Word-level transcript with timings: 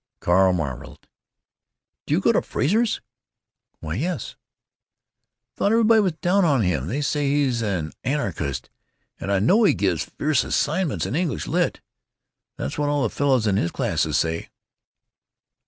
Carl 0.19 0.51
marveled, 0.51 1.07
"Do 2.07 2.15
you 2.15 2.21
go 2.21 2.31
to 2.31 2.41
Frazer's?" 2.41 3.01
"Why, 3.81 3.93
yes!" 3.93 4.35
"Thought 5.55 5.73
everybody 5.73 6.01
was 6.01 6.13
down 6.13 6.43
on 6.43 6.63
him. 6.63 6.87
They 6.87 7.01
say 7.01 7.29
he's 7.29 7.61
an 7.61 7.93
anarchist, 8.03 8.71
and 9.19 9.31
I 9.31 9.37
know 9.37 9.61
he 9.63 9.75
gives 9.75 10.05
fierce 10.05 10.43
assignments 10.43 11.05
in 11.05 11.15
English 11.15 11.45
lit.; 11.45 11.81
that's 12.57 12.79
what 12.79 12.89
all 12.89 13.03
the 13.03 13.11
fellows 13.11 13.45
in 13.45 13.57
his 13.57 13.69
classes 13.69 14.17
say." 14.17 14.49